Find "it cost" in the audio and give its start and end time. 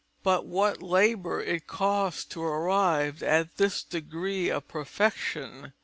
1.43-2.31